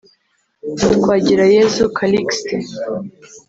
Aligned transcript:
Twagirayezu 1.01 1.81
Callixte 1.97 2.55